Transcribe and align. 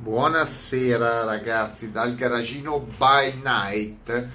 Buonasera 0.00 1.24
ragazzi 1.24 1.90
dal 1.90 2.14
garagino 2.14 2.78
by 2.78 3.40
night. 3.42 4.28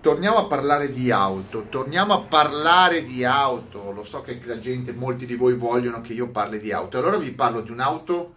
Torniamo 0.00 0.36
a 0.36 0.46
parlare 0.46 0.92
di 0.92 1.10
auto, 1.10 1.66
torniamo 1.68 2.14
a 2.14 2.20
parlare 2.20 3.02
di 3.02 3.24
auto. 3.24 3.90
Lo 3.90 4.04
so 4.04 4.22
che 4.22 4.40
la 4.44 4.60
gente, 4.60 4.92
molti 4.92 5.26
di 5.26 5.34
voi 5.34 5.54
vogliono 5.54 6.00
che 6.00 6.12
io 6.12 6.28
parli 6.28 6.60
di 6.60 6.70
auto. 6.70 6.96
Allora 6.96 7.16
vi 7.16 7.32
parlo 7.32 7.60
di 7.60 7.72
un'auto 7.72 8.36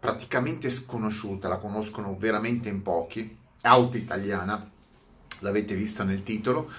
praticamente 0.00 0.70
sconosciuta, 0.70 1.48
la 1.48 1.58
conoscono 1.58 2.16
veramente 2.18 2.70
in 2.70 2.80
pochi, 2.80 3.36
auto 3.60 3.98
italiana, 3.98 4.70
l'avete 5.40 5.74
vista 5.74 6.02
nel 6.02 6.22
titolo, 6.22 6.70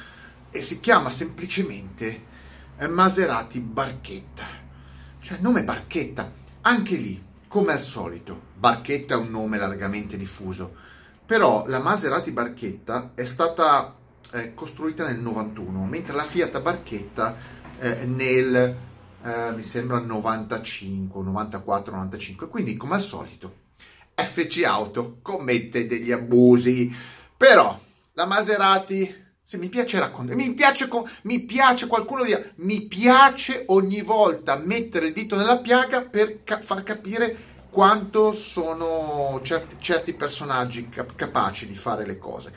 e 0.49 0.63
si 0.63 0.79
chiama 0.79 1.11
semplicemente 1.11 2.23
Maserati 2.89 3.59
Barchetta. 3.59 4.47
Cioè 5.21 5.37
nome 5.41 5.63
Barchetta, 5.63 6.31
anche 6.61 6.95
lì 6.95 7.25
come 7.47 7.73
al 7.73 7.79
solito, 7.79 8.39
Barchetta 8.55 9.15
è 9.15 9.17
un 9.17 9.29
nome 9.29 9.57
largamente 9.57 10.17
diffuso, 10.17 10.75
però 11.25 11.65
la 11.67 11.79
Maserati 11.79 12.31
Barchetta 12.31 13.11
è 13.13 13.25
stata 13.25 13.95
eh, 14.31 14.53
costruita 14.53 15.05
nel 15.05 15.19
91, 15.19 15.85
mentre 15.85 16.13
la 16.13 16.23
Fiat 16.23 16.61
Barchetta 16.61 17.35
eh, 17.79 18.05
nel, 18.05 18.75
eh, 19.23 19.51
mi 19.53 19.63
sembra, 19.63 19.99
95, 19.99 21.23
94, 21.23 21.91
95. 21.91 22.47
Quindi, 22.49 22.75
come 22.77 22.95
al 22.95 23.01
solito, 23.01 23.53
FC 24.13 24.63
Auto 24.65 25.19
commette 25.21 25.87
degli 25.87 26.11
abusi, 26.11 26.93
però 27.35 27.79
la 28.13 28.25
Maserati 28.25 29.25
se 29.49 29.57
mi 29.57 29.69
piace 29.69 29.97
raccontare, 29.97 30.35
mi 30.35 30.53
piace, 30.53 30.89
mi 31.21 31.39
piace 31.45 31.87
qualcuno 31.87 32.25
dire, 32.25 32.51
mi 32.55 32.81
piace 32.81 33.63
ogni 33.67 34.01
volta 34.01 34.57
mettere 34.57 35.07
il 35.07 35.13
dito 35.13 35.37
nella 35.37 35.59
piaga 35.59 36.01
per 36.01 36.43
ca- 36.43 36.59
far 36.59 36.83
capire 36.83 37.37
quanto 37.69 38.33
sono 38.33 39.39
certi, 39.43 39.77
certi 39.79 40.11
personaggi 40.11 40.89
cap- 40.89 41.15
capaci 41.15 41.65
di 41.65 41.77
fare 41.77 42.05
le 42.05 42.17
cose. 42.17 42.51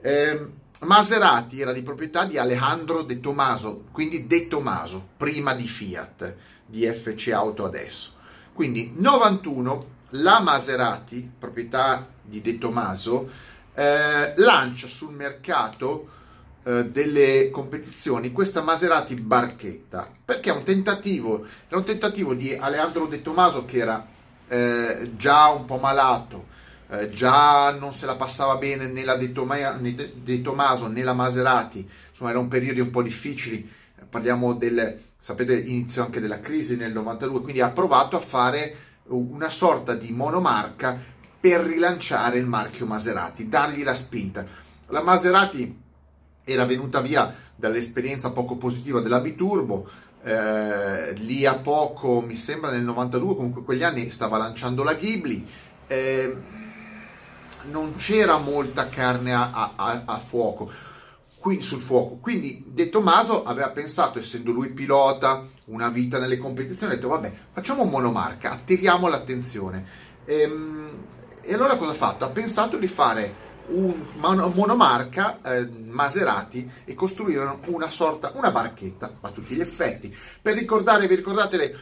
Eh, 0.00 0.46
Maserati 0.82 1.60
era 1.60 1.72
di 1.72 1.82
proprietà 1.82 2.24
di 2.24 2.38
Alejandro 2.38 3.02
De 3.02 3.18
Tomaso, 3.18 3.86
quindi 3.90 4.28
De 4.28 4.46
Tomaso, 4.46 5.04
prima 5.16 5.52
di 5.54 5.66
Fiat, 5.66 6.36
di 6.64 6.86
FC 6.86 7.32
Auto 7.32 7.64
adesso. 7.64 8.12
Quindi 8.52 8.92
91, 8.94 9.84
la 10.10 10.38
Maserati, 10.38 11.28
proprietà 11.36 12.06
di 12.22 12.40
De 12.40 12.56
Tomaso, 12.56 13.28
eh, 13.74 14.32
lancia 14.36 14.86
sul 14.86 15.12
mercato 15.12 16.18
eh, 16.62 16.84
delle 16.86 17.50
competizioni 17.50 18.32
questa 18.32 18.62
Maserati 18.62 19.14
Barchetta. 19.14 20.10
Perché 20.24 20.50
è 20.50 20.54
un 20.54 20.62
tentativo 20.62 21.46
era 21.68 21.78
un 21.78 21.84
tentativo 21.84 22.34
di 22.34 22.54
Alejandro 22.54 23.06
De 23.06 23.22
Tomaso 23.22 23.64
che 23.64 23.78
era 23.78 24.06
eh, 24.48 25.12
già 25.16 25.48
un 25.48 25.64
po' 25.64 25.78
malato 25.78 26.58
eh, 26.90 27.08
già 27.10 27.70
non 27.78 27.92
se 27.92 28.04
la 28.04 28.16
passava 28.16 28.56
bene 28.56 28.86
né 28.86 29.04
la 29.04 29.14
De, 29.14 29.30
Toma- 29.30 29.76
né 29.76 29.94
De 29.94 30.40
Tomaso 30.40 30.88
né 30.88 31.02
la 31.02 31.12
Maserati. 31.12 31.88
Insomma 32.10 32.30
erano 32.30 32.48
periodi 32.48 32.80
un 32.80 32.90
po' 32.90 33.02
difficili. 33.02 33.68
Parliamo 34.08 34.54
del 34.54 34.98
sapete 35.16 35.56
inizio 35.56 36.02
anche 36.02 36.18
della 36.18 36.40
crisi 36.40 36.76
nel 36.76 36.92
92 36.92 37.42
quindi 37.42 37.60
ha 37.60 37.70
provato 37.70 38.16
a 38.16 38.20
fare 38.20 38.76
una 39.08 39.50
sorta 39.50 39.94
di 39.94 40.10
monomarca 40.12 40.98
per 41.38 41.60
rilanciare 41.60 42.38
il 42.38 42.46
marchio 42.46 42.86
Maserati 42.86 43.48
dargli 43.48 43.84
la 43.84 43.94
spinta. 43.94 44.44
La 44.88 45.02
Maserati 45.02 45.78
era 46.44 46.64
venuta 46.64 47.00
via 47.00 47.34
dall'esperienza 47.54 48.30
poco 48.30 48.56
positiva 48.56 49.00
della 49.00 49.20
Biturbo, 49.20 49.88
eh, 50.22 51.12
lì 51.14 51.46
a 51.46 51.54
poco, 51.54 52.20
mi 52.20 52.36
sembra 52.36 52.70
nel 52.70 52.82
92, 52.82 53.34
comunque 53.34 53.62
quegli 53.62 53.82
anni 53.82 54.10
stava 54.10 54.38
lanciando 54.38 54.82
la 54.82 54.94
Ghibli, 54.94 55.46
eh, 55.86 56.36
non 57.70 57.96
c'era 57.96 58.38
molta 58.38 58.88
carne 58.88 59.34
a, 59.34 59.72
a, 59.76 60.02
a 60.04 60.18
fuoco, 60.18 60.70
quindi, 61.38 61.62
sul 61.62 61.80
fuoco. 61.80 62.16
Quindi 62.16 62.64
De 62.66 62.88
Tomaso 62.90 63.44
aveva 63.44 63.70
pensato, 63.70 64.18
essendo 64.18 64.52
lui 64.52 64.72
pilota, 64.72 65.46
una 65.66 65.88
vita 65.88 66.18
nelle 66.18 66.38
competizioni, 66.38 66.92
ha 66.92 66.96
detto 66.96 67.08
vabbè, 67.08 67.32
facciamo 67.52 67.82
un 67.82 67.90
monomarca, 67.90 68.52
attiriamo 68.52 69.08
l'attenzione. 69.08 70.08
Ehm, 70.24 70.88
e 71.40 71.54
allora 71.54 71.76
cosa 71.76 71.92
ha 71.92 71.94
fatto? 71.94 72.24
Ha 72.24 72.28
pensato 72.28 72.76
di 72.76 72.86
fare 72.86 73.48
un 73.70 74.06
monomarca 74.14 75.40
eh, 75.42 75.66
Maserati 75.66 76.70
e 76.84 76.94
costruirono 76.94 77.60
una 77.66 77.90
sorta, 77.90 78.32
una 78.34 78.50
barchetta 78.50 79.18
a 79.20 79.30
tutti 79.30 79.54
gli 79.54 79.60
effetti. 79.60 80.14
Per 80.40 80.54
ricordare, 80.54 81.06
vi 81.06 81.14
ricordate 81.14 81.56
le, 81.56 81.80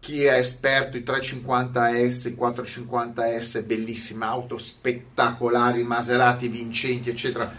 chi 0.00 0.24
è 0.24 0.34
esperto, 0.34 0.96
i 0.96 1.02
350S, 1.02 2.28
i 2.28 2.36
450S, 2.38 3.64
bellissime 3.64 4.24
auto 4.24 4.58
spettacolari, 4.58 5.82
Maserati 5.82 6.48
vincenti, 6.48 7.10
eccetera. 7.10 7.50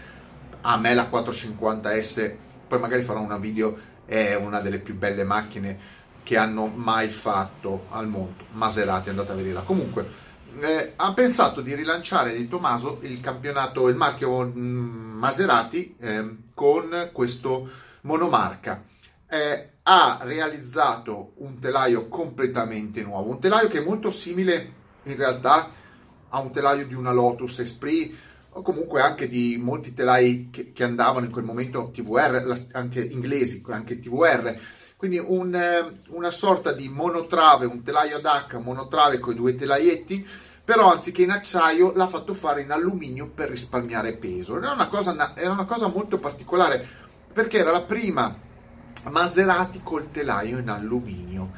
A 0.62 0.76
me 0.76 0.94
la 0.94 1.08
450S, 1.10 2.34
poi 2.68 2.78
magari 2.78 3.02
farò 3.02 3.20
una 3.20 3.38
video, 3.38 3.88
è 4.04 4.34
una 4.34 4.60
delle 4.60 4.78
più 4.78 4.96
belle 4.96 5.24
macchine 5.24 5.98
che 6.22 6.36
hanno 6.36 6.66
mai 6.66 7.08
fatto 7.08 7.86
al 7.90 8.08
mondo. 8.08 8.44
Maserati, 8.52 9.08
andate 9.10 9.32
a 9.32 9.34
vederla. 9.34 9.62
Comunque, 9.62 10.28
eh, 10.60 10.92
ha 10.96 11.12
pensato 11.14 11.60
di 11.60 11.74
rilanciare 11.74 12.36
di 12.36 12.48
Tommaso 12.48 12.98
il 13.02 13.20
campionato, 13.20 13.88
il 13.88 13.96
marchio 13.96 14.44
mm, 14.44 15.18
Maserati 15.18 15.96
eh, 15.98 16.36
con 16.54 17.10
questo 17.12 17.68
monomarca. 18.02 18.84
Eh, 19.28 19.68
ha 19.82 20.18
realizzato 20.22 21.32
un 21.36 21.58
telaio 21.58 22.08
completamente 22.08 23.02
nuovo, 23.02 23.30
un 23.30 23.40
telaio 23.40 23.68
che 23.68 23.78
è 23.78 23.84
molto 23.84 24.10
simile 24.10 24.72
in 25.04 25.16
realtà 25.16 25.70
a 26.28 26.40
un 26.40 26.52
telaio 26.52 26.86
di 26.86 26.94
una 26.94 27.12
Lotus 27.12 27.60
Esprit 27.60 28.14
o 28.50 28.62
comunque 28.62 29.00
anche 29.00 29.28
di 29.28 29.58
molti 29.60 29.94
telai 29.94 30.48
che, 30.50 30.72
che 30.72 30.84
andavano 30.84 31.26
in 31.26 31.32
quel 31.32 31.44
momento 31.44 31.90
TVR, 31.92 32.66
anche 32.72 33.00
inglesi, 33.00 33.62
anche 33.68 33.98
TVR. 33.98 34.58
Quindi 35.00 35.16
un, 35.16 35.54
eh, 35.54 36.02
una 36.08 36.30
sorta 36.30 36.72
di 36.72 36.90
monotrave, 36.90 37.64
un 37.64 37.82
telaio 37.82 38.18
ad 38.18 38.26
H 38.26 38.58
monotrave 38.58 39.18
con 39.18 39.32
i 39.32 39.36
due 39.36 39.54
telaietti 39.54 40.28
però 40.62 40.92
anziché 40.92 41.22
in 41.22 41.30
acciaio 41.30 41.92
l'ha 41.94 42.06
fatto 42.06 42.34
fare 42.34 42.60
in 42.60 42.70
alluminio 42.70 43.26
per 43.26 43.48
risparmiare 43.48 44.12
peso. 44.12 44.58
Era 44.58 44.72
una 44.72 44.88
cosa, 44.88 45.34
era 45.34 45.52
una 45.52 45.64
cosa 45.64 45.88
molto 45.88 46.18
particolare 46.18 46.86
perché 47.32 47.58
era 47.58 47.70
la 47.70 47.80
prima 47.80 48.36
Maserati 49.04 49.80
col 49.82 50.10
telaio 50.10 50.58
in 50.58 50.68
alluminio 50.68 51.50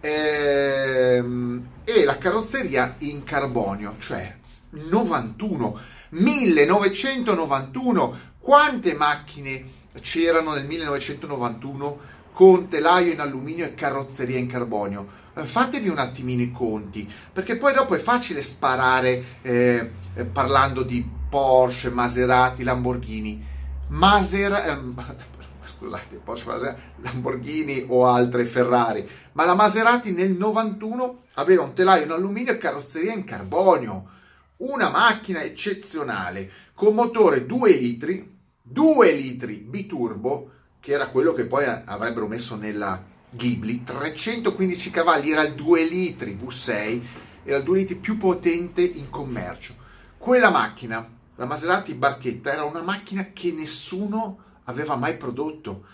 ehm, 0.00 1.68
e 1.84 2.04
la 2.04 2.18
carrozzeria 2.18 2.96
in 2.98 3.24
carbonio, 3.24 3.94
cioè 3.98 4.36
91, 4.70 5.78
1991. 6.10 8.18
Quante 8.38 8.94
macchine 8.94 9.78
c'erano 10.00 10.52
nel 10.52 10.66
1991 10.66 12.18
con 12.32 12.68
telaio 12.68 13.12
in 13.12 13.20
alluminio 13.20 13.64
e 13.64 13.74
carrozzeria 13.74 14.38
in 14.38 14.46
carbonio? 14.46 15.18
fatevi 15.32 15.88
un 15.88 15.98
attimino 15.98 16.42
i 16.42 16.52
conti, 16.52 17.10
perché 17.32 17.56
poi 17.56 17.72
dopo 17.72 17.94
è 17.94 17.98
facile 17.98 18.42
sparare 18.42 19.24
eh, 19.42 19.90
eh, 20.14 20.24
parlando 20.24 20.82
di 20.82 21.08
Porsche, 21.28 21.90
Maserati, 21.90 22.62
Lamborghini. 22.62 23.46
Maser- 23.88 24.66
ehm, 24.66 24.94
scusate, 25.64 26.16
Porsche, 26.16 26.46
Maserati, 26.48 26.80
Lamborghini 27.02 27.86
o 27.88 28.06
altre 28.06 28.44
Ferrari, 28.44 29.08
ma 29.32 29.44
la 29.44 29.54
Maserati 29.54 30.12
nel 30.12 30.32
91 30.32 31.22
aveva 31.34 31.62
un 31.62 31.72
telaio 31.72 32.04
in 32.04 32.10
alluminio 32.10 32.52
e 32.52 32.58
carrozzeria 32.58 33.12
in 33.12 33.24
carbonio. 33.24 34.18
Una 34.58 34.90
macchina 34.90 35.42
eccezionale 35.42 36.50
con 36.74 36.94
motore 36.94 37.46
2 37.46 37.72
litri, 37.76 38.38
2 38.62 39.12
litri 39.12 39.54
biturbo, 39.56 40.50
che 40.80 40.92
era 40.92 41.08
quello 41.08 41.32
che 41.32 41.46
poi 41.46 41.66
avrebbero 41.66 42.26
messo 42.26 42.56
nella 42.56 43.04
Ghibli, 43.30 43.84
315 43.84 44.90
cavalli, 44.90 45.30
era 45.30 45.42
il 45.42 45.54
2 45.54 45.84
litri 45.84 46.36
V6, 46.36 47.02
era 47.44 47.58
il 47.58 47.64
2 47.64 47.78
litri 47.78 47.94
più 47.96 48.16
potente 48.16 48.82
in 48.82 49.08
commercio. 49.10 49.76
Quella 50.16 50.50
macchina, 50.50 51.08
la 51.36 51.44
Maserati 51.44 51.94
Barchetta, 51.94 52.52
era 52.52 52.64
una 52.64 52.82
macchina 52.82 53.30
che 53.32 53.52
nessuno 53.52 54.44
aveva 54.64 54.96
mai 54.96 55.16
prodotto. 55.16 55.84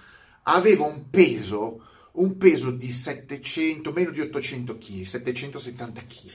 Aveva 0.44 0.86
un 0.86 1.10
peso, 1.10 1.82
un 2.12 2.36
peso 2.36 2.70
di 2.70 2.90
700, 2.90 3.92
meno 3.92 4.10
di 4.10 4.20
800 4.20 4.78
kg, 4.78 5.02
770 5.02 6.00
kg. 6.02 6.32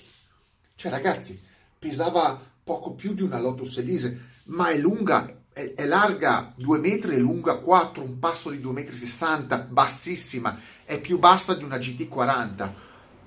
Cioè 0.76 0.92
ragazzi, 0.92 1.42
pesava 1.80 2.40
poco 2.64 2.94
più 2.94 3.14
di 3.14 3.24
una 3.24 3.40
Lotus 3.40 3.78
Elise, 3.78 4.30
ma 4.46 4.70
è 4.70 4.78
lunga 4.78 5.41
è, 5.54 5.74
è 5.76 5.86
larga 5.86 6.52
2 6.56 6.80
metri 6.80 7.16
e 7.16 7.20
lunga 7.20 7.56
4, 7.56 8.04
un 8.04 8.20
passo 8.20 8.50
di 8.50 8.58
2,60 8.58 8.72
metri, 8.74 9.66
bassissima, 9.70 10.60
è 10.86 11.00
più 11.00 11.18
bassa 11.20 11.54
di 11.54 11.64
una 11.64 11.78
GT40. 11.78 12.70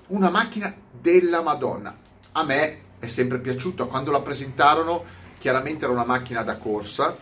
Una 0.07 0.29
macchina 0.29 0.73
della 0.91 1.41
Madonna. 1.41 1.97
A 2.33 2.43
me 2.43 2.81
è 2.99 3.07
sempre 3.07 3.39
piaciuta, 3.39 3.85
quando 3.85 4.11
la 4.11 4.21
presentarono 4.21 5.03
chiaramente 5.39 5.85
era 5.85 5.93
una 5.93 6.05
macchina 6.05 6.43
da 6.43 6.57
corsa, 6.57 7.17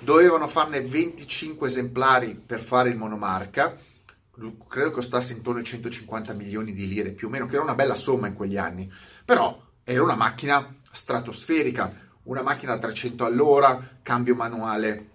dovevano 0.00 0.48
farne 0.48 0.80
25 0.82 1.68
esemplari 1.68 2.34
per 2.34 2.60
fare 2.60 2.88
il 2.88 2.96
monomarca, 2.96 3.76
credo 4.68 4.90
costasse 4.92 5.32
intorno 5.32 5.60
ai 5.60 5.66
150 5.66 6.32
milioni 6.32 6.72
di 6.72 6.86
lire 6.86 7.10
più 7.10 7.26
o 7.26 7.30
meno, 7.30 7.46
che 7.46 7.54
era 7.54 7.62
una 7.62 7.74
bella 7.74 7.94
somma 7.94 8.28
in 8.28 8.34
quegli 8.34 8.56
anni, 8.56 8.90
però 9.24 9.60
era 9.82 10.02
una 10.02 10.14
macchina 10.14 10.76
stratosferica, 10.90 12.07
una 12.28 12.42
macchina 12.42 12.74
a 12.74 12.78
300 12.78 13.24
all'ora, 13.24 13.96
cambio 14.02 14.34
manuale, 14.34 15.08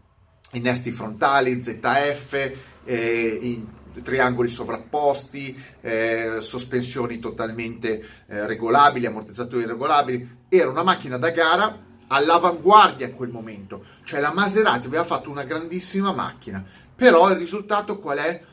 innesti 0.51 0.91
frontali, 0.91 1.61
ZF, 1.61 2.53
eh, 2.83 3.63
triangoli 4.01 4.49
sovrapposti, 4.49 5.55
eh, 5.81 6.37
sospensioni 6.39 7.19
totalmente 7.19 8.03
eh, 8.27 8.47
regolabili, 8.47 9.05
ammortizzatori 9.05 9.65
regolabili. 9.65 10.37
Era 10.49 10.69
una 10.69 10.83
macchina 10.83 11.17
da 11.17 11.29
gara 11.29 11.77
all'avanguardia 12.07 13.07
in 13.07 13.15
quel 13.15 13.29
momento, 13.29 13.85
cioè 14.03 14.19
la 14.19 14.33
Maserati 14.33 14.87
aveva 14.87 15.03
fatto 15.03 15.29
una 15.29 15.43
grandissima 15.43 16.11
macchina, 16.11 16.63
però 16.95 17.29
il 17.29 17.37
risultato 17.37 17.99
qual 17.99 18.17
è? 18.17 18.43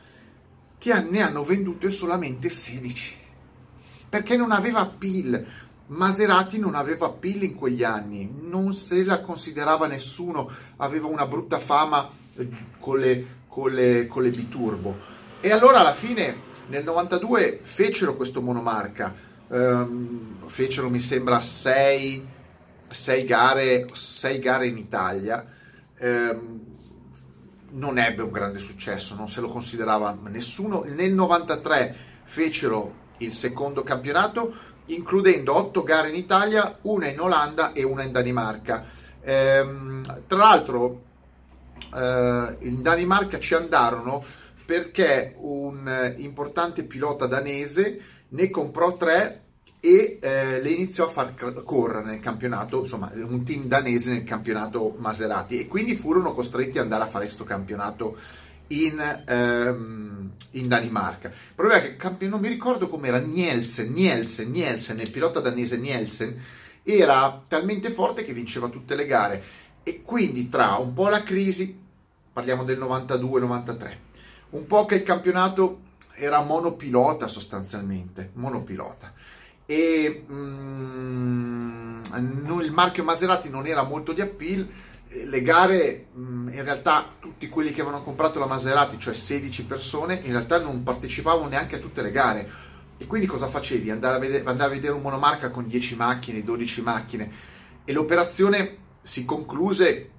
Che 0.77 1.01
ne 1.01 1.21
hanno 1.21 1.43
vendute 1.43 1.89
solamente 1.89 2.49
16, 2.49 3.15
perché 4.09 4.37
non 4.37 4.51
aveva 4.51 4.81
appeal. 4.81 5.45
Maserati 5.91 6.57
non 6.57 6.75
aveva 6.75 7.07
appeal 7.07 7.43
in 7.43 7.55
quegli 7.55 7.83
anni, 7.83 8.29
non 8.41 8.73
se 8.73 9.03
la 9.03 9.21
considerava 9.21 9.87
nessuno, 9.87 10.49
aveva 10.77 11.07
una 11.07 11.25
brutta 11.25 11.59
fama 11.59 12.09
eh, 12.35 12.49
con 12.79 12.97
le, 12.97 13.25
con 13.47 13.71
le, 13.71 14.07
con 14.07 14.23
le 14.23 14.29
biturbo. 14.29 14.95
E 15.41 15.51
allora 15.51 15.79
alla 15.79 15.93
fine 15.93 16.49
nel 16.67 16.83
92 16.83 17.61
fecero 17.63 18.15
questo 18.15 18.41
monomarca, 18.41 19.13
um, 19.47 20.47
fecero 20.47 20.89
mi 20.89 20.99
sembra 20.99 21.41
6 21.41 22.27
sei 22.93 23.25
gare, 23.25 23.87
gare 24.39 24.67
in 24.67 24.77
Italia, 24.77 25.45
ehm, 25.97 26.59
non 27.71 27.97
ebbe 27.97 28.21
un 28.21 28.31
grande 28.31 28.59
successo, 28.59 29.15
non 29.15 29.29
se 29.29 29.41
lo 29.41 29.49
considerava 29.49 30.17
nessuno. 30.27 30.83
Nel 30.85 31.13
93 31.13 31.95
fecero 32.23 32.99
il 33.17 33.33
secondo 33.33 33.83
campionato, 33.83 34.53
includendo 34.87 35.55
otto 35.55 35.83
gare 35.83 36.09
in 36.09 36.15
Italia, 36.15 36.77
una 36.81 37.07
in 37.07 37.19
Olanda 37.19 37.73
e 37.73 37.83
una 37.83 38.03
in 38.03 38.11
Danimarca. 38.11 38.85
Ehm, 39.21 40.23
tra 40.27 40.37
l'altro, 40.37 41.03
eh, 41.93 42.57
in 42.59 42.81
Danimarca 42.81 43.39
ci 43.39 43.53
andarono 43.53 44.23
perché 44.65 45.35
un 45.37 46.13
importante 46.17 46.83
pilota 46.83 47.25
danese 47.25 48.01
ne 48.29 48.49
comprò 48.49 48.95
tre 48.95 49.41
e 49.83 50.19
eh, 50.21 50.61
le 50.61 50.69
iniziò 50.69 51.07
a 51.07 51.09
far 51.09 51.33
correre 51.63 52.05
nel 52.05 52.19
campionato, 52.19 52.81
insomma, 52.81 53.11
un 53.15 53.43
team 53.43 53.65
danese 53.65 54.13
nel 54.13 54.23
campionato 54.23 54.95
Maserati 54.99 55.59
e 55.59 55.67
quindi 55.67 55.95
furono 55.95 56.33
costretti 56.33 56.77
ad 56.77 56.83
andare 56.83 57.03
a 57.03 57.07
fare 57.07 57.25
questo 57.25 57.43
campionato 57.43 58.15
in, 58.71 59.23
ehm, 59.27 60.31
in, 60.51 60.67
Danimarca. 60.67 61.27
Il 61.27 61.55
problema 61.55 61.83
è 61.83 61.95
che 61.95 62.27
non 62.27 62.39
mi 62.39 62.47
ricordo 62.47 62.89
com'era 62.89 63.19
Nielsen, 63.19 63.91
Nielsen, 63.91 64.51
Nielsen, 64.51 64.99
il 64.99 65.11
pilota 65.11 65.39
danese 65.39 65.77
Nielsen 65.77 66.39
era 66.83 67.41
talmente 67.47 67.91
forte 67.91 68.23
che 68.23 68.33
vinceva 68.33 68.67
tutte 68.69 68.95
le 68.95 69.05
gare 69.05 69.43
e 69.83 70.01
quindi 70.01 70.49
tra 70.49 70.75
un 70.75 70.93
po' 70.93 71.09
la 71.09 71.23
crisi, 71.23 71.79
parliamo 72.33 72.63
del 72.63 72.79
92-93, 72.79 73.97
un 74.51 74.65
po' 74.65 74.85
che 74.85 74.95
il 74.95 75.03
campionato 75.03 75.81
era 76.13 76.41
monopilota 76.41 77.27
sostanzialmente, 77.27 78.31
monopilota 78.33 79.13
e 79.65 80.25
mm, 80.29 82.03
il 82.61 82.71
marchio 82.71 83.03
Maserati 83.03 83.49
non 83.49 83.67
era 83.67 83.83
molto 83.83 84.11
di 84.11 84.21
appeal 84.21 84.67
le 85.13 85.41
gare 85.41 86.07
in 86.15 86.63
realtà 86.63 87.15
tutti 87.19 87.49
quelli 87.49 87.71
che 87.71 87.81
avevano 87.81 88.03
comprato 88.03 88.39
la 88.39 88.45
Maserati 88.45 88.97
cioè 88.97 89.13
16 89.13 89.65
persone 89.65 90.21
in 90.23 90.31
realtà 90.31 90.59
non 90.59 90.83
partecipavano 90.83 91.49
neanche 91.49 91.75
a 91.75 91.79
tutte 91.79 92.01
le 92.01 92.11
gare. 92.11 92.49
E 92.97 93.07
quindi 93.07 93.27
cosa 93.27 93.47
facevi? 93.47 93.89
Andare 93.89 94.15
a 94.15 94.19
vedere, 94.19 94.43
andare 94.45 94.69
a 94.71 94.73
vedere 94.73 94.93
un 94.93 95.01
monomarca 95.01 95.49
con 95.49 95.67
10 95.67 95.95
macchine 95.95 96.43
12 96.43 96.81
macchine. 96.81 97.31
E 97.83 97.91
l'operazione 97.93 98.77
si 99.01 99.25
concluse 99.25 100.09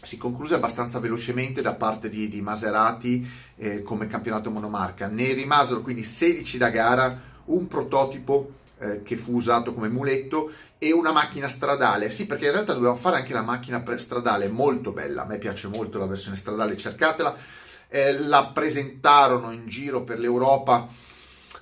si 0.00 0.16
concluse 0.16 0.54
abbastanza 0.54 1.00
velocemente 1.00 1.60
da 1.60 1.74
parte 1.74 2.08
di, 2.08 2.28
di 2.28 2.40
Maserati 2.40 3.28
eh, 3.56 3.82
come 3.82 4.06
campionato 4.06 4.50
monomarca. 4.50 5.08
Ne 5.08 5.32
rimasero 5.32 5.80
quindi 5.80 6.04
16 6.04 6.56
da 6.56 6.70
gara 6.70 7.20
un 7.46 7.66
prototipo 7.66 8.52
eh, 8.80 9.02
che 9.02 9.16
fu 9.16 9.34
usato 9.34 9.74
come 9.74 9.88
muletto 9.88 10.52
e 10.78 10.92
una 10.92 11.12
macchina 11.12 11.48
stradale. 11.48 12.10
Sì, 12.10 12.26
perché 12.26 12.46
in 12.46 12.52
realtà 12.52 12.72
dovevamo 12.72 12.96
fare 12.96 13.16
anche 13.16 13.32
la 13.32 13.42
macchina 13.42 13.82
stradale, 13.96 14.48
molto 14.48 14.92
bella. 14.92 15.22
A 15.22 15.26
me 15.26 15.38
piace 15.38 15.68
molto 15.68 15.98
la 15.98 16.06
versione 16.06 16.36
stradale, 16.36 16.76
cercatela. 16.76 17.36
Eh, 17.88 18.18
la 18.20 18.50
presentarono 18.52 19.50
in 19.50 19.66
giro 19.66 20.02
per 20.02 20.18
l'Europa, 20.18 20.88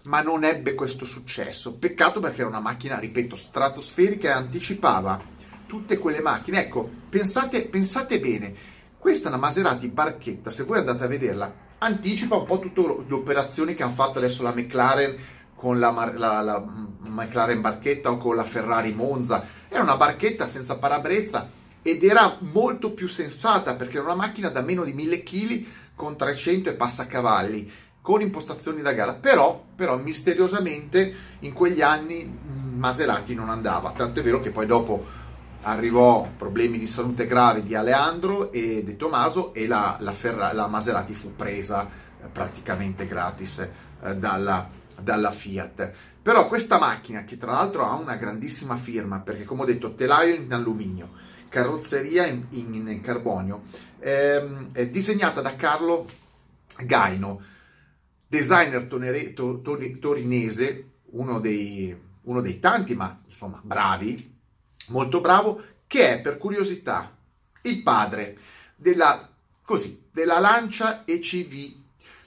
ma 0.04 0.20
non 0.20 0.44
ebbe 0.44 0.74
questo 0.74 1.04
successo. 1.04 1.78
Peccato 1.78 2.20
perché 2.20 2.40
era 2.40 2.48
una 2.48 2.60
macchina, 2.60 2.98
ripeto, 2.98 3.36
stratosferica 3.36 4.28
e 4.28 4.32
anticipava 4.32 5.34
tutte 5.66 5.98
quelle 5.98 6.20
macchine. 6.20 6.60
Ecco, 6.60 6.88
pensate, 7.08 7.62
pensate 7.66 8.20
bene. 8.20 8.74
Questa 8.98 9.26
è 9.26 9.28
una 9.28 9.40
Maserati 9.40 9.86
barchetta, 9.88 10.50
se 10.50 10.64
voi 10.64 10.78
andate 10.78 11.04
a 11.04 11.06
vederla, 11.06 11.54
anticipa 11.78 12.34
un 12.36 12.44
po' 12.44 12.58
tutte 12.58 12.80
le 12.80 13.14
operazioni 13.14 13.74
che 13.74 13.84
hanno 13.84 13.92
fatto 13.92 14.18
adesso 14.18 14.42
la 14.42 14.52
McLaren 14.52 15.16
con 15.56 15.80
la, 15.80 15.90
la, 16.14 16.40
la, 16.42 16.64
McLaren 17.00 17.60
barchetta 17.60 18.10
o 18.10 18.18
con 18.18 18.36
la 18.36 18.44
Ferrari 18.44 18.92
Monza. 18.92 19.44
Era 19.68 19.82
una 19.82 19.96
barchetta 19.96 20.46
senza 20.46 20.78
parabrezza 20.78 21.48
ed 21.82 22.04
era 22.04 22.36
molto 22.40 22.92
più 22.92 23.08
sensata 23.08 23.74
perché 23.74 23.96
era 23.96 24.06
una 24.06 24.14
macchina 24.14 24.48
da 24.50 24.60
meno 24.60 24.84
di 24.84 24.92
1000 24.92 25.22
kg 25.22 25.66
con 25.94 26.16
300 26.16 26.68
e 26.68 26.74
passacavalli 26.74 27.72
con 28.02 28.20
impostazioni 28.20 28.82
da 28.82 28.92
gara. 28.92 29.14
Però, 29.14 29.64
però 29.74 29.96
misteriosamente 29.96 31.14
in 31.40 31.52
quegli 31.52 31.82
anni 31.82 32.24
mm, 32.24 32.78
Maserati 32.78 33.34
non 33.34 33.48
andava. 33.48 33.90
Tanto 33.90 34.20
è 34.20 34.22
vero 34.22 34.40
che 34.40 34.50
poi 34.50 34.66
dopo 34.66 35.24
arrivò 35.62 36.28
problemi 36.36 36.78
di 36.78 36.86
salute 36.86 37.26
gravi 37.26 37.62
di 37.62 37.74
Aleandro 37.74 38.52
e 38.52 38.84
De 38.84 38.96
Tomaso 38.96 39.52
e 39.52 39.66
la, 39.66 39.96
la, 40.00 40.12
Ferra, 40.12 40.52
la 40.52 40.68
Maserati 40.68 41.14
fu 41.14 41.34
presa 41.34 41.88
eh, 42.22 42.26
praticamente 42.26 43.06
gratis 43.06 43.68
eh, 44.02 44.16
dalla, 44.16 44.68
dalla 45.00 45.30
Fiat. 45.30 45.92
Però 46.22 46.48
questa 46.48 46.78
macchina, 46.78 47.24
che 47.24 47.38
tra 47.38 47.52
l'altro 47.52 47.84
ha 47.84 47.94
una 47.94 48.16
grandissima 48.16 48.76
firma, 48.76 49.20
perché 49.20 49.44
come 49.44 49.62
ho 49.62 49.64
detto, 49.64 49.94
telaio 49.94 50.34
in 50.34 50.52
alluminio, 50.52 51.10
carrozzeria 51.48 52.26
in, 52.26 52.46
in, 52.50 52.88
in 52.88 53.00
carbonio, 53.00 53.62
ehm, 54.00 54.72
è 54.72 54.88
disegnata 54.88 55.40
da 55.40 55.54
Carlo 55.54 56.06
Gaino, 56.82 57.40
designer 58.26 58.86
tonere, 58.86 59.32
to, 59.34 59.60
to, 59.60 59.78
torinese, 60.00 60.90
uno 61.10 61.38
dei, 61.38 61.96
uno 62.22 62.40
dei 62.40 62.58
tanti, 62.58 62.94
ma 62.96 63.20
insomma 63.24 63.60
bravi, 63.62 64.36
molto 64.88 65.20
bravo, 65.20 65.62
che 65.86 66.14
è 66.14 66.20
per 66.20 66.38
curiosità 66.38 67.16
il 67.62 67.82
padre 67.82 68.36
della, 68.74 69.30
così, 69.62 70.08
della 70.10 70.40
Lancia 70.40 71.04
ECV 71.04 71.84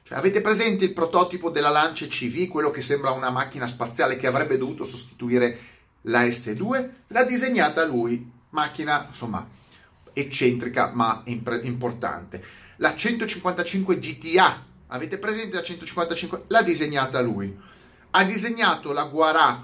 cioè, 0.09 0.17
avete 0.17 0.41
presente 0.41 0.85
il 0.85 0.93
prototipo 0.93 1.51
della 1.51 1.69
Lancia 1.69 2.07
CV, 2.07 2.47
quello 2.47 2.71
che 2.71 2.81
sembra 2.81 3.11
una 3.11 3.29
macchina 3.29 3.67
spaziale 3.67 4.15
che 4.15 4.25
avrebbe 4.25 4.57
dovuto 4.57 4.83
sostituire 4.83 5.59
la 6.01 6.23
S2? 6.23 6.89
L'ha 7.09 7.23
disegnata 7.25 7.85
lui, 7.85 8.27
macchina 8.49 9.05
insomma 9.07 9.47
eccentrica 10.11 10.89
ma 10.95 11.21
imp- 11.25 11.59
importante. 11.61 12.43
La 12.77 12.95
155 12.95 13.99
GTA, 13.99 14.65
avete 14.87 15.19
presente 15.19 15.57
la 15.57 15.61
155? 15.61 16.45
L'ha 16.47 16.63
disegnata 16.63 17.21
lui. 17.21 17.55
Ha 18.09 18.23
disegnato 18.23 18.91
la 18.91 19.03
Guarà 19.03 19.63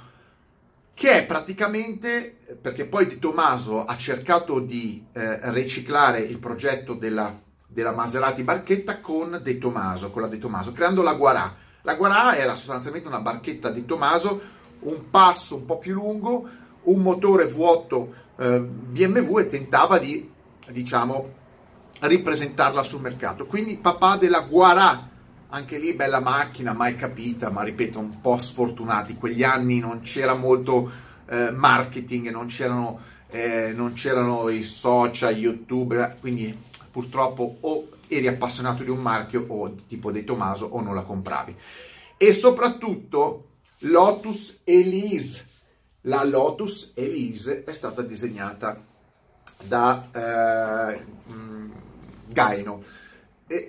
che 0.94 1.12
è 1.12 1.26
praticamente, 1.26 2.38
perché 2.62 2.86
poi 2.86 3.08
Di 3.08 3.18
Tommaso 3.18 3.84
ha 3.84 3.98
cercato 3.98 4.60
di 4.60 5.04
eh, 5.12 5.40
riciclare 5.52 6.20
il 6.20 6.38
progetto 6.38 6.94
della 6.94 7.36
della 7.68 7.92
Maserati 7.92 8.44
barchetta 8.44 9.00
con 9.00 9.40
De 9.44 9.58
Tomaso, 9.58 10.12
con 10.12 10.22
la 10.22 10.28
De 10.28 10.38
Tomaso, 10.38 10.72
creando 10.72 11.02
la 11.02 11.14
Guarà. 11.14 11.54
La 11.82 11.96
Guarà 11.96 12.36
era 12.36 12.56
sostanzialmente 12.56 13.08
una 13.08 13.20
barchetta 13.20 13.70
De 13.70 13.86
Tomaso, 13.86 14.42
un 14.80 15.10
passo 15.10 15.56
un 15.56 15.66
po' 15.66 15.78
più 15.78 15.94
lungo, 15.94 16.48
un 16.84 17.02
motore 17.02 17.46
vuoto 17.46 18.14
eh, 18.38 18.60
BMW 18.60 19.40
e 19.40 19.48
tentava 19.48 19.98
di, 19.98 20.30
diciamo, 20.70 21.30
ripresentarla 22.00 22.84
sul 22.84 23.02
mercato. 23.02 23.46
Quindi 23.46 23.78
papà 23.78 24.18
della 24.18 24.42
Guarà, 24.42 25.10
anche 25.50 25.78
lì 25.78 25.94
bella 25.94 26.20
macchina, 26.20 26.74
mai 26.74 26.96
capita, 26.96 27.50
ma 27.50 27.64
ripeto, 27.64 28.00
un 28.00 28.20
po' 28.20 28.38
sfortunati. 28.38 29.16
Quegli 29.16 29.44
anni 29.44 29.80
non 29.80 30.02
c'era 30.02 30.34
molto 30.34 30.92
eh, 31.28 31.52
marketing, 31.52 32.30
non 32.30 32.48
c'erano, 32.48 33.00
eh, 33.30 33.72
non 33.74 33.94
c'erano 33.94 34.50
i 34.50 34.64
social, 34.64 35.36
YouTube, 35.36 36.18
quindi 36.20 36.58
purtroppo 36.96 37.58
o 37.60 37.90
eri 38.08 38.26
appassionato 38.30 38.82
di 38.82 38.90
un 38.90 39.02
marchio 39.02 39.44
o 39.50 39.76
tipo 39.86 40.14
dei 40.14 40.24
Tomaso 40.24 40.66
o 40.66 40.80
non 40.80 40.96
la 40.96 41.02
compravi. 41.02 41.54
E 42.16 42.32
soprattutto 42.32 43.48
Lotus 43.80 44.62
Elise. 44.64 45.46
La 46.04 46.24
Lotus 46.24 46.94
Elise 46.94 47.66
è 47.66 47.74
stata 47.74 48.02
disegnata 48.02 48.82
da 49.62 50.10
eh, 50.14 51.04
mm, 51.30 51.72
Gaino, 52.28 52.84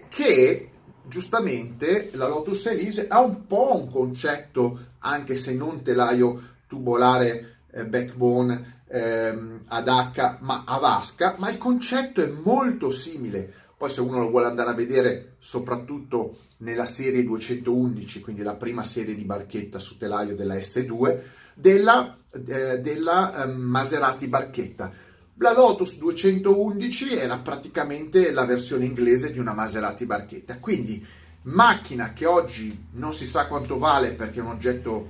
che 0.09 0.71
giustamente 1.03 2.11
la 2.13 2.29
Lotus 2.29 2.67
Elise 2.67 3.09
ha 3.09 3.19
un 3.19 3.45
po' 3.45 3.75
un 3.75 3.91
concetto, 3.91 4.79
anche 5.01 5.35
se 5.35 5.53
non 5.53 5.83
telaio 5.83 6.55
tubolare 6.69 7.63
eh, 7.73 7.85
backbone 7.85 8.76
ehm, 8.89 9.65
ad 9.67 9.89
H, 9.89 10.39
ma 10.41 10.65
a 10.67 10.79
vasca, 10.79 11.35
ma 11.39 11.51
il 11.51 11.59
concetto 11.59 12.23
è 12.23 12.27
molto 12.27 12.91
simile. 12.91 13.53
Poi 13.77 13.91
se 13.91 14.01
uno 14.01 14.19
lo 14.19 14.31
vuole 14.31 14.47
andare 14.47 14.71
a 14.71 14.75
vedere, 14.75 15.35
soprattutto 15.39 16.39
nella 16.59 16.87
serie 16.87 17.23
211, 17.23 18.21
quindi 18.21 18.43
la 18.43 18.55
prima 18.55 18.83
serie 18.83 19.15
di 19.15 19.25
barchetta 19.25 19.79
su 19.79 19.99
telaio 19.99 20.35
della 20.35 20.55
S2, 20.55 21.19
della, 21.55 22.17
eh, 22.33 22.79
della 22.81 23.45
eh, 23.45 23.47
Maserati 23.47 24.29
barchetta. 24.29 24.91
La 25.39 25.53
Lotus 25.53 25.99
211 25.99 27.15
era 27.15 27.37
praticamente 27.39 28.33
la 28.33 28.47
versione 28.47 28.87
inglese 28.87 29.31
di 29.31 29.39
una 29.39 29.53
Maserati 29.53 30.07
barchetta, 30.07 30.59
quindi 30.59 31.05
macchina 31.43 32.15
che 32.15 32.25
oggi 32.25 32.87
non 32.93 33.13
si 33.13 33.27
sa 33.27 33.47
quanto 33.47 33.79
vale 33.79 34.13
perché 34.13 34.39
è 34.39 34.43
un 34.43 34.49
oggetto 34.49 35.07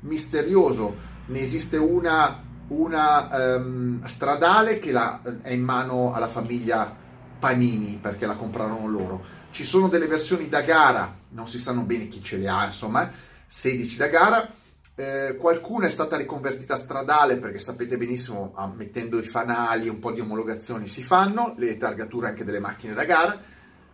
misterioso, 0.00 0.94
ne 1.26 1.40
esiste 1.40 1.76
una, 1.76 2.44
una 2.68 3.56
um, 3.56 4.04
stradale 4.04 4.78
che 4.78 4.90
la, 4.90 5.20
è 5.42 5.52
in 5.52 5.62
mano 5.62 6.12
alla 6.12 6.26
famiglia 6.26 7.04
Panini 7.38 7.98
perché 8.00 8.26
la 8.26 8.34
comprarono 8.34 8.88
loro. 8.88 9.24
Ci 9.50 9.64
sono 9.64 9.88
delle 9.88 10.06
versioni 10.06 10.48
da 10.48 10.62
gara, 10.62 11.14
non 11.30 11.46
si 11.46 11.58
sanno 11.58 11.82
bene 11.82 12.08
chi 12.08 12.22
ce 12.22 12.38
le 12.38 12.48
ha, 12.48 12.66
insomma, 12.66 13.10
16 13.46 13.96
da 13.96 14.06
gara. 14.08 14.50
Eh, 14.98 15.36
qualcuna 15.38 15.86
è 15.86 15.90
stata 15.90 16.16
riconvertita 16.16 16.74
stradale 16.74 17.36
perché 17.36 17.58
sapete 17.58 17.98
benissimo, 17.98 18.52
ah, 18.54 18.72
mettendo 18.74 19.18
i 19.18 19.22
fanali, 19.22 19.88
un 19.88 19.98
po' 19.98 20.10
di 20.10 20.20
omologazioni 20.20 20.88
si 20.88 21.02
fanno, 21.02 21.54
le 21.58 21.76
targature 21.76 22.28
anche 22.28 22.44
delle 22.44 22.60
macchine 22.60 22.94
da 22.94 23.04
gara. 23.04 23.38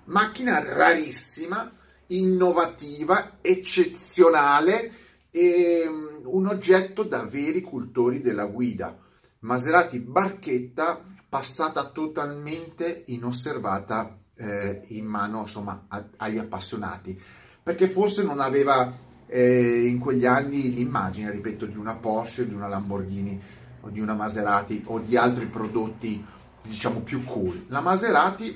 Macchina 0.05 0.62
rarissima, 0.62 1.71
innovativa, 2.07 3.38
eccezionale 3.41 5.02
e 5.35 5.87
um, 5.89 6.21
un 6.25 6.47
oggetto 6.47 7.03
da 7.05 7.25
veri 7.25 7.62
cultori 7.62 8.21
della 8.21 8.45
guida. 8.45 8.95
Maserati 9.41 9.99
barchetta 9.99 11.03
passata 11.27 11.87
totalmente 11.87 13.05
inosservata 13.07 14.19
eh, 14.37 14.83
in 14.89 15.07
mano 15.07 15.41
insomma, 15.41 15.87
a, 15.89 16.05
agli 16.19 16.37
appassionati, 16.37 17.19
perché 17.62 17.89
forse 17.89 18.23
non 18.23 18.41
aveva 18.41 18.93
eh, 19.27 19.87
in 19.87 19.99
quegli 19.99 20.27
anni 20.27 20.75
l'immagine, 20.75 21.31
ripeto, 21.31 21.65
di 21.65 21.79
una 21.79 21.95
Porsche, 21.95 22.47
di 22.47 22.53
una 22.53 22.69
Lamborghini 22.69 23.41
o 23.81 23.89
di 23.89 24.01
una 24.01 24.15
Maserati 24.15 24.83
o 24.87 24.99
di 24.99 25.17
altri 25.17 25.47
prodotti 25.47 26.23
diciamo 26.62 27.01
più 27.01 27.25
cool. 27.25 27.65
La 27.69 27.81
Maserati, 27.81 28.49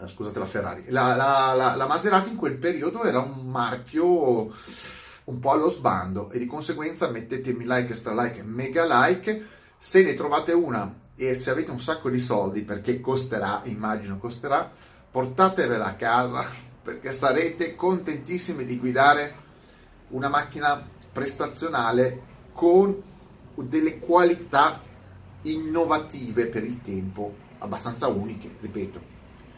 eh, 0.00 0.06
scusate 0.08 0.40
la 0.40 0.46
Ferrari, 0.46 0.84
la, 0.88 1.14
la, 1.14 1.54
la, 1.54 1.76
la 1.76 1.86
Maserati 1.86 2.30
in 2.30 2.36
quel 2.36 2.58
periodo 2.58 3.04
era 3.04 3.20
un 3.20 3.48
marchio 3.48 4.52
un 5.24 5.38
po' 5.38 5.52
allo 5.52 5.68
sbando 5.68 6.30
e 6.30 6.38
di 6.38 6.46
conseguenza 6.46 7.08
mettetemi 7.08 7.64
like, 7.66 7.94
stra 7.94 8.14
like, 8.14 8.42
mega 8.42 8.84
like 8.84 9.46
se 9.78 10.02
ne 10.02 10.14
trovate 10.14 10.52
una 10.52 10.98
e 11.16 11.34
se 11.34 11.50
avete 11.50 11.70
un 11.70 11.80
sacco 11.80 12.10
di 12.10 12.18
soldi, 12.18 12.62
perché 12.62 13.00
costerà, 13.00 13.62
immagino 13.64 14.18
costerà, 14.18 14.70
portatevela 15.10 15.86
a 15.86 15.94
casa 15.94 16.44
perché 16.82 17.12
sarete 17.12 17.76
contentissimi 17.76 18.64
di 18.64 18.78
guidare 18.78 19.42
una 20.08 20.28
macchina 20.28 20.82
prestazionale 21.12 22.32
con 22.52 23.02
delle 23.54 23.98
qualità 23.98 24.80
innovative 25.42 26.46
per 26.46 26.64
il 26.64 26.80
tempo, 26.80 27.34
abbastanza 27.58 28.08
uniche, 28.08 28.56
ripeto. 28.60 29.12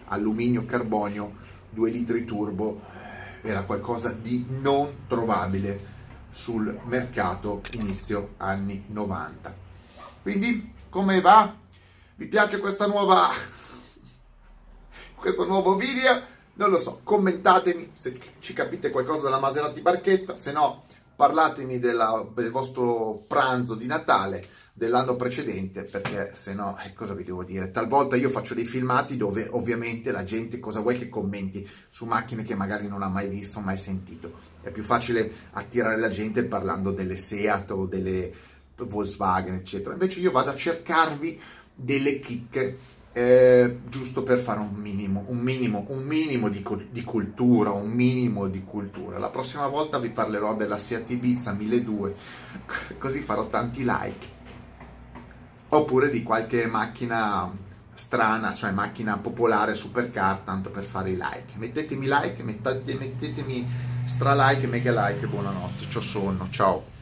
Alluminio, 0.08 0.64
carbonio, 0.64 1.34
2 1.70 1.90
litri 1.90 2.24
turbo, 2.24 2.80
era 3.46 3.62
qualcosa 3.62 4.10
di 4.10 4.44
non 4.48 5.06
trovabile 5.06 5.94
sul 6.30 6.80
mercato 6.84 7.62
inizio 7.72 8.34
anni 8.38 8.84
90. 8.88 9.54
Quindi 10.22 10.72
come 10.88 11.20
va? 11.20 11.54
Vi 12.16 12.26
piace 12.26 12.58
questa 12.58 12.86
nuova 12.86 13.28
questo 15.14 15.44
nuovo 15.44 15.76
video? 15.76 16.34
Non 16.54 16.70
lo 16.70 16.78
so, 16.78 17.00
commentatemi 17.04 17.90
se 17.92 18.18
ci 18.38 18.52
capite 18.52 18.90
qualcosa 18.90 19.24
della 19.24 19.38
Maserati 19.38 19.80
Barchetta, 19.80 20.36
se 20.36 20.52
no 20.52 20.82
parlatemi 21.16 21.78
della, 21.78 22.24
del 22.34 22.50
vostro 22.50 23.24
pranzo 23.26 23.74
di 23.74 23.86
Natale 23.86 24.46
dell'anno 24.76 25.16
precedente, 25.16 25.84
perché 25.84 26.32
se 26.34 26.52
no, 26.52 26.76
eh, 26.84 26.92
cosa 26.92 27.14
vi 27.14 27.24
devo 27.24 27.42
dire? 27.42 27.70
Talvolta 27.70 28.14
io 28.14 28.28
faccio 28.28 28.52
dei 28.52 28.66
filmati 28.66 29.16
dove 29.16 29.48
ovviamente 29.50 30.12
la 30.12 30.22
gente 30.22 30.60
cosa 30.60 30.80
vuoi 30.80 30.98
che 30.98 31.08
commenti 31.08 31.66
su 31.88 32.04
macchine 32.04 32.42
che 32.42 32.54
magari 32.54 32.86
non 32.86 33.02
ha 33.02 33.08
mai 33.08 33.28
visto, 33.28 33.60
mai 33.60 33.78
sentito. 33.78 34.32
È 34.60 34.68
più 34.70 34.82
facile 34.82 35.32
attirare 35.52 35.98
la 35.98 36.10
gente 36.10 36.44
parlando 36.44 36.90
delle 36.90 37.16
Seat 37.16 37.70
o 37.70 37.86
delle 37.86 38.30
Volkswagen, 38.76 39.54
eccetera. 39.54 39.94
Invece 39.94 40.20
io 40.20 40.30
vado 40.30 40.50
a 40.50 40.54
cercarvi 40.54 41.40
delle 41.74 42.18
chicche 42.18 42.76
eh, 43.18 43.78
giusto 43.88 44.22
per 44.22 44.38
fare 44.38 44.60
un 44.60 44.74
minimo, 44.74 45.24
un 45.28 45.38
minimo, 45.38 45.86
un 45.88 46.02
minimo 46.02 46.50
di, 46.50 46.62
di, 46.90 47.02
cultura, 47.02 47.70
un 47.70 47.88
minimo 47.88 48.46
di 48.46 48.62
cultura. 48.62 49.16
La 49.16 49.30
prossima 49.30 49.66
volta 49.68 49.98
vi 49.98 50.10
parlerò 50.10 50.54
della 50.54 50.76
Seat 50.76 51.08
Ibiza 51.08 51.52
1200, 51.52 52.98
così 53.00 53.20
farò 53.20 53.46
tanti 53.46 53.84
like. 53.86 54.34
Oppure 55.68 56.10
di 56.10 56.22
qualche 56.22 56.66
macchina 56.66 57.50
strana, 57.94 58.52
cioè 58.52 58.72
macchina 58.72 59.16
popolare, 59.16 59.72
supercar, 59.72 60.40
tanto 60.40 60.68
per 60.68 60.84
fare 60.84 61.08
i 61.08 61.14
like. 61.14 61.54
Mettetemi 61.54 62.04
like, 62.06 62.42
mettete, 62.42 62.96
mettetemi 62.96 63.66
stra 64.04 64.34
like, 64.34 64.66
mega 64.66 65.08
like, 65.08 65.26
buonanotte, 65.26 65.86
ciao 65.88 66.02
sonno, 66.02 66.48
ciao. 66.50 66.95